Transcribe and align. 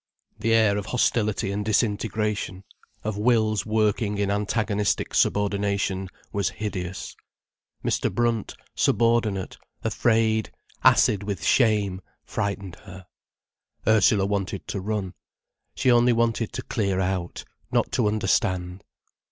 The 0.39 0.55
air 0.55 0.79
of 0.79 0.87
hostility 0.87 1.51
and 1.51 1.63
disintegration, 1.63 2.63
of 3.03 3.19
wills 3.19 3.67
working 3.67 4.17
in 4.17 4.31
antagonistic 4.31 5.13
subordination, 5.13 6.09
was 6.33 6.49
hideous. 6.49 7.15
Mr. 7.85 8.11
Brunt, 8.11 8.55
subordinate, 8.73 9.59
afraid, 9.83 10.49
acid 10.83 11.21
with 11.21 11.43
shame, 11.43 12.01
frightened 12.25 12.77
her. 12.77 13.05
Ursula 13.85 14.25
wanted 14.25 14.67
to 14.69 14.81
run. 14.81 15.13
She 15.75 15.91
only 15.91 16.13
wanted 16.13 16.51
to 16.53 16.63
clear 16.63 16.99
out, 16.99 17.45
not 17.71 17.91
to 17.91 18.07
understand. 18.07 18.83